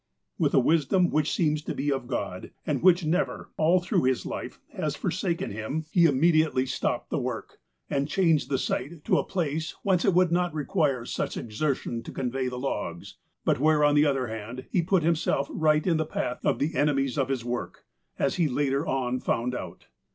With 0.39 0.55
a 0.55 0.59
wisdom 0.59 1.11
which 1.11 1.31
seems 1.31 1.61
to 1.61 1.75
be 1.75 1.91
of 1.91 2.07
God, 2.07 2.49
and 2.65 2.81
which 2.81 3.05
never, 3.05 3.51
all 3.55 3.79
through 3.79 4.05
his 4.05 4.25
life, 4.25 4.59
has 4.75 4.95
forsaken 4.95 5.51
him, 5.51 5.85
he 5.91 6.05
immedi 6.05 6.41
128• 6.41 6.41
THE 6.41 6.41
APOSTLE 6.41 6.41
OF 6.41 6.41
ALASKA 6.41 6.51
ately 6.51 6.75
stopped 6.77 7.09
the 7.11 7.19
work, 7.19 7.57
and 7.87 8.07
changed 8.07 8.49
the 8.49 8.57
site 8.57 9.03
to 9.05 9.19
a 9.19 9.23
place 9.23 9.75
whence 9.83 10.03
it 10.03 10.15
would 10.15 10.31
not 10.31 10.55
require 10.55 11.05
such 11.05 11.37
exertion 11.37 12.01
to 12.01 12.11
convey 12.11 12.47
the 12.47 12.57
logs; 12.57 13.17
but 13.45 13.59
where, 13.59 13.83
on 13.83 13.93
the 13.93 14.07
other 14.07 14.25
hand, 14.25 14.65
he 14.71 14.81
put 14.81 15.03
himself 15.03 15.47
right 15.51 15.85
in 15.85 15.97
the 15.97 16.05
path 16.07 16.43
of 16.43 16.57
the 16.57 16.73
enemies 16.73 17.19
of 17.19 17.29
his 17.29 17.45
work, 17.45 17.85
as 18.17 18.37
he 18.37 18.47
later 18.47 18.87
on 18.87 19.19
found 19.19 19.53
out. 19.53 19.85